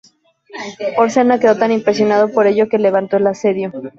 [0.95, 3.71] Porsena quedó tan impresionado por ello, que levantó el asedio.